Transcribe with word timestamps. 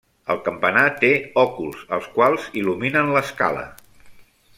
El 0.33 0.39
campanar 0.45 0.85
té 1.03 1.11
òculs, 1.41 1.83
els 1.97 2.07
quals 2.15 2.47
il·luminen 2.63 3.13
l'escala. 3.17 3.67